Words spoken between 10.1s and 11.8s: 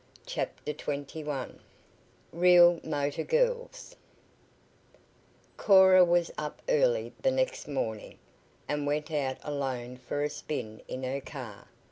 a spin in her car.